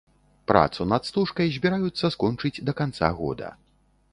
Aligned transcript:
Працу 0.51 0.87
над 0.93 1.03
стужкай 1.09 1.53
збіраюцца 1.57 2.05
скончыць 2.15 2.55
да 2.71 2.77
канца 2.81 3.07
года. 3.21 3.53